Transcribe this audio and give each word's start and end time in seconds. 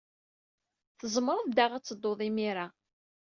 Tzemred 0.99 1.47
daɣ 1.57 1.71
ad 1.73 1.83
teddud 1.85 2.19
imir-a. 2.27 2.67